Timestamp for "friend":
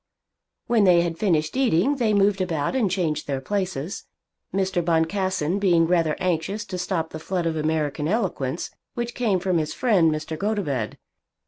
9.75-10.11